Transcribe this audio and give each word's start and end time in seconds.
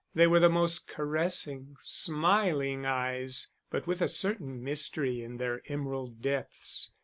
They 0.15 0.25
were 0.25 0.39
the 0.39 0.49
most 0.49 0.87
caressing, 0.87 1.75
smiling 1.79 2.87
eyes, 2.87 3.49
but 3.69 3.85
with 3.85 4.01
a 4.01 4.07
certain 4.07 4.63
mystery 4.63 5.21
in 5.23 5.37
their 5.37 5.61
emerald 5.67 6.23
depths. 6.23 6.91